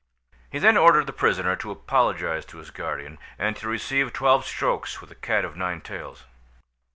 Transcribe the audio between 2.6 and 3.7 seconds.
guardian, and to